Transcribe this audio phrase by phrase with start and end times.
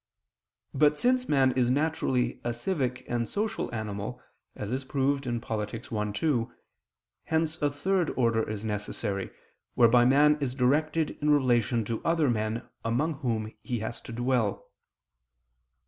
[0.73, 4.19] But since man is naturally a civic and social animal,
[4.55, 5.75] as is proved in Polit.
[5.75, 6.51] i, 2,
[7.25, 9.29] hence a third order is necessary,
[9.75, 14.71] whereby man is directed in relation to other men among whom he has to dwell.